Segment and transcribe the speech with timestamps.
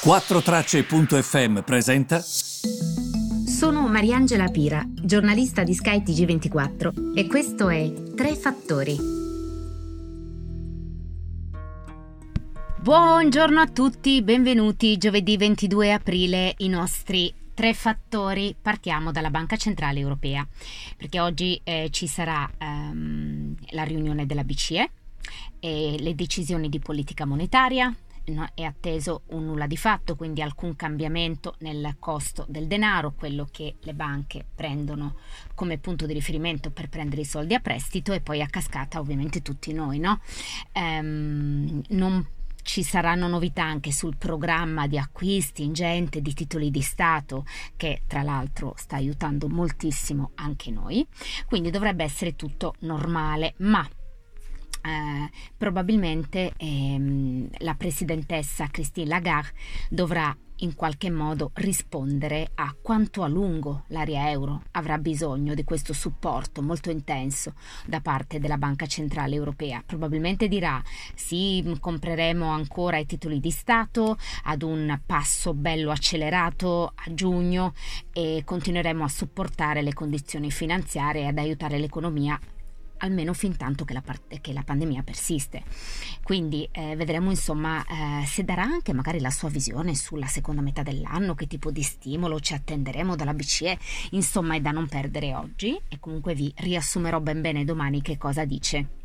[0.00, 2.20] 4Tracce.fm presenta.
[2.20, 8.96] Sono Mariangela Pira, giornalista di Sky TG24 e questo è Tre Fattori.
[12.80, 18.54] Buongiorno a tutti, benvenuti giovedì 22 aprile i nostri tre fattori.
[18.60, 20.46] Partiamo dalla Banca Centrale Europea,
[20.96, 24.90] perché oggi eh, ci sarà ehm, la riunione della BCE
[25.58, 27.92] e le decisioni di politica monetaria,
[28.54, 33.76] è atteso un nulla di fatto, quindi alcun cambiamento nel costo del denaro, quello che
[33.80, 35.16] le banche prendono
[35.54, 39.42] come punto di riferimento per prendere i soldi a prestito e poi a cascata ovviamente
[39.42, 40.20] tutti noi, no?
[40.72, 42.26] Ehm, non
[42.68, 48.22] ci saranno novità anche sul programma di acquisti ingente di titoli di Stato che tra
[48.22, 51.06] l'altro sta aiutando moltissimo anche noi,
[51.46, 53.88] quindi dovrebbe essere tutto normale, ma
[54.82, 59.52] eh, probabilmente ehm, la presidentessa Christine Lagarde
[59.90, 65.92] dovrà in qualche modo rispondere a quanto a lungo l'area euro avrà bisogno di questo
[65.92, 67.54] supporto molto intenso
[67.86, 69.82] da parte della Banca Centrale Europea.
[69.84, 70.82] Probabilmente dirà
[71.14, 77.74] sì, compreremo ancora i titoli di Stato ad un passo bello accelerato a giugno
[78.12, 82.38] e continueremo a supportare le condizioni finanziarie e ad aiutare l'economia
[82.98, 85.62] almeno fin tanto che la, part- che la pandemia persiste.
[86.22, 90.82] Quindi eh, vedremo insomma eh, se darà anche magari la sua visione sulla seconda metà
[90.82, 93.78] dell'anno, che tipo di stimolo ci attenderemo dalla BCE,
[94.10, 98.44] insomma è da non perdere oggi e comunque vi riassumerò ben bene domani che cosa
[98.44, 98.98] dice.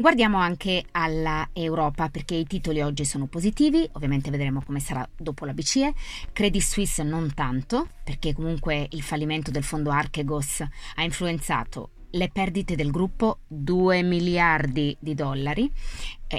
[0.00, 5.44] Guardiamo anche alla Europa perché i titoli oggi sono positivi, ovviamente vedremo come sarà dopo
[5.44, 5.92] la BCE.
[6.32, 10.62] Credit Suisse non tanto, perché comunque il fallimento del fondo Archegos
[10.94, 15.70] ha influenzato le perdite del gruppo 2 miliardi di dollari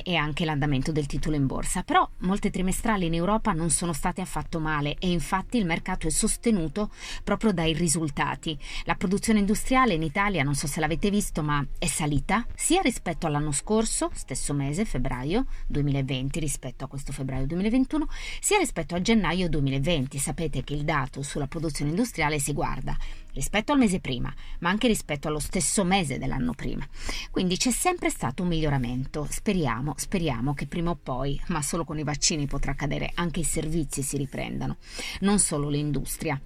[0.04, 1.84] e anche l'andamento del titolo in borsa.
[1.84, 6.10] Però molte trimestrali in Europa non sono state affatto male e infatti il mercato è
[6.10, 6.90] sostenuto
[7.24, 8.58] proprio dai risultati.
[8.86, 13.28] La produzione industriale in Italia, non so se l'avete visto, ma è salita sia rispetto
[13.28, 18.08] all'anno scorso, stesso mese, febbraio 2020, rispetto a questo febbraio 2021,
[18.40, 20.18] sia rispetto a gennaio 2020.
[20.18, 22.96] Sapete che il dato sulla produzione industriale si guarda
[23.34, 26.88] rispetto al mese prima, ma anche rispetto allo stesso mese dell'anno prima.
[27.30, 29.26] Quindi c'è sempre stato un miglioramento.
[29.30, 33.44] Speriamo, speriamo che prima o poi, ma solo con i vaccini potrà accadere, anche i
[33.44, 34.78] servizi si riprendano,
[35.22, 36.40] non solo l'industria.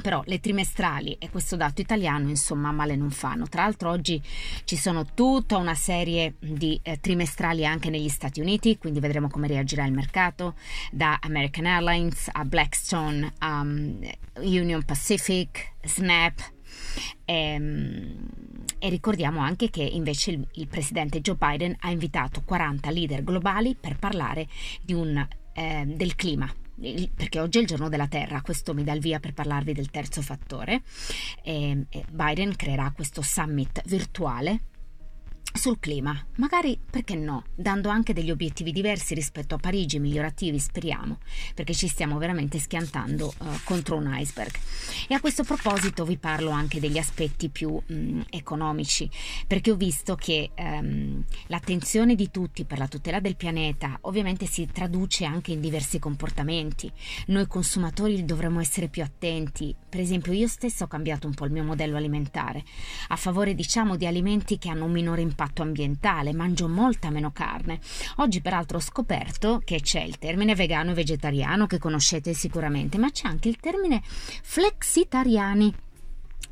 [0.00, 3.46] Però le trimestrali e questo dato italiano, insomma, male non fanno.
[3.48, 4.22] Tra l'altro oggi
[4.64, 9.46] ci sono tutta una serie di eh, trimestrali anche negli Stati Uniti, quindi vedremo come
[9.46, 10.54] reagirà il mercato,
[10.90, 13.98] da American Airlines a Blackstone, um,
[14.36, 16.52] Union Pacific, Snap.
[17.26, 18.28] Ehm,
[18.80, 23.76] e, ricordiamo anche che invece il, il, presidente Joe Biden ha invitato 40 leader globali
[23.78, 24.48] per parlare
[24.88, 26.52] un, eh, del clima
[27.14, 29.90] perché oggi è il giorno della Terra, questo mi dà il via per parlarvi del
[29.90, 30.80] terzo fattore.
[31.42, 34.60] E Biden creerà questo summit virtuale
[35.52, 41.18] sul clima, magari perché no, dando anche degli obiettivi diversi rispetto a Parigi, migliorativi, speriamo,
[41.54, 44.52] perché ci stiamo veramente schiantando uh, contro un iceberg.
[45.08, 49.10] E a questo proposito vi parlo anche degli aspetti più mh, mm, economici,
[49.46, 54.68] perché ho visto che um, l'attenzione di tutti per la tutela del pianeta ovviamente si
[54.72, 56.90] traduce anche in diversi comportamenti.
[57.26, 59.74] Noi consumatori dovremmo essere più attenti.
[59.88, 62.62] Per esempio, io stesso ho cambiato un po' il mio modello alimentare,
[63.08, 67.30] a favore diciamo di alimenti che hanno un minore impatto impatto ambientale, mangio molta meno
[67.30, 67.80] carne.
[68.16, 73.10] Oggi peraltro ho scoperto che c'è il termine vegano e vegetariano che conoscete sicuramente, ma
[73.10, 75.74] c'è anche il termine flexitariani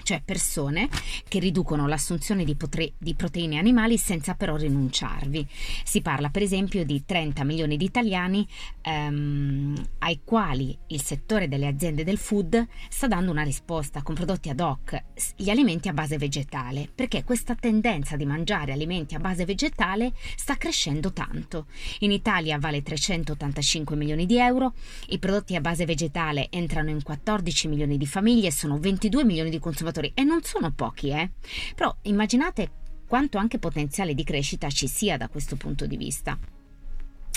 [0.03, 0.89] cioè persone
[1.29, 5.47] che riducono l'assunzione di, potre- di, proteine animali senza però rinunciarvi.
[5.85, 8.47] Si parla per esempio di 30 milioni di italiani
[8.83, 9.75] ehm,
[10.09, 14.59] ai quali il settore delle aziende del food sta dando una risposta con prodotti ad
[14.59, 15.05] hoc,
[15.37, 20.57] gli alimenti a base vegetale, perché questa tendenza di mangiare alimenti a base vegetale sta
[20.57, 21.67] crescendo tanto.
[22.01, 24.73] In Italia vale 385 milioni di euro,
[25.09, 29.59] i prodotti a base vegetale entrano in 14 milioni di famiglie, sono 22 milioni di
[29.59, 31.33] consumatori e non sono pochi, eh.
[31.75, 32.71] Però immaginate
[33.07, 36.58] quanto anche potenziale di crescita ci sia da questo punto di vista.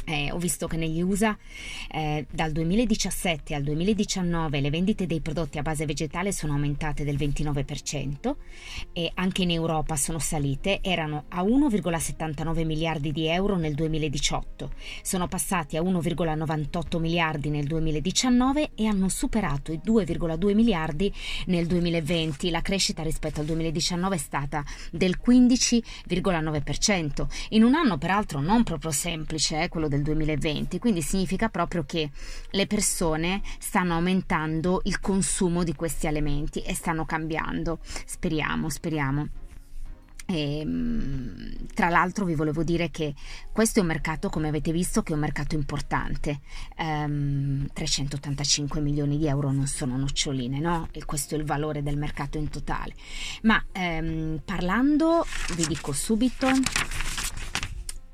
[0.06, 1.38] Eh, ho visto che negli USA
[1.92, 7.18] eh, dal 2017 al 2019 le vendite dei prodotti a base vegetale sono aumentate del
[7.18, 8.36] 29%
[8.94, 14.72] e anche in Europa sono salite, erano a 1,79 miliardi di euro nel 2018,
[15.04, 21.14] sono passati a 1,98 miliardi nel 2019 e hanno superato i 2,2 miliardi
[21.46, 22.50] nel 2020.
[22.50, 28.92] La crescita rispetto al 2019 è stata del 15,9%, in un anno peraltro non proprio
[28.92, 32.10] semplice, eh, quello del 2020, quindi significa proprio che
[32.52, 37.80] le persone stanno aumentando il consumo di questi alimenti e stanno cambiando.
[38.06, 39.28] Speriamo, speriamo.
[40.32, 43.14] E, ehm, tra l'altro vi volevo dire che
[43.52, 46.40] questo è un mercato, come avete visto, che è un mercato importante.
[46.78, 50.88] Um, 385 milioni di euro non sono noccioline, no?
[50.92, 52.94] E questo è il valore del mercato in totale.
[53.44, 56.48] Ma um, parlando, vi dico subito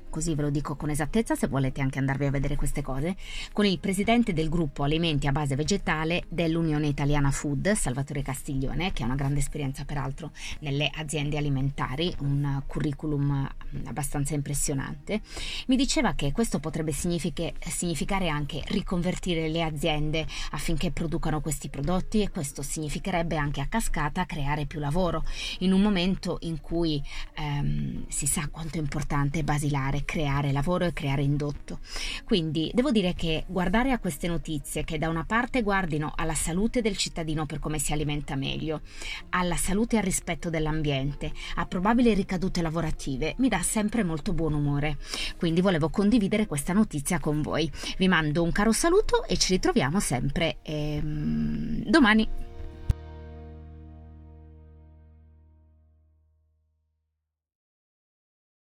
[0.08, 3.16] così ve lo dico con esattezza se volete anche andarvi a vedere queste cose,
[3.52, 9.02] con il presidente del gruppo Alimenti a base vegetale dell'Unione Italiana Food, Salvatore Castiglione, che
[9.02, 13.48] ha una grande esperienza peraltro nelle aziende alimentari, un curriculum
[13.84, 15.20] abbastanza impressionante,
[15.66, 22.30] mi diceva che questo potrebbe significare anche riconvertire le aziende affinché producano questi prodotti e
[22.30, 25.24] questo significherebbe anche a cascata creare più lavoro
[25.60, 27.02] in un momento in cui
[27.34, 31.80] ehm, si sa quanto è importante basilare fare creare lavoro e creare indotto.
[32.24, 36.80] Quindi devo dire che guardare a queste notizie che da una parte guardino alla salute
[36.80, 38.82] del cittadino per come si alimenta meglio,
[39.30, 44.54] alla salute e al rispetto dell'ambiente, a probabili ricadute lavorative, mi dà sempre molto buon
[44.54, 44.98] umore.
[45.36, 47.70] Quindi volevo condividere questa notizia con voi.
[47.96, 52.47] Vi mando un caro saluto e ci ritroviamo sempre ehm, domani.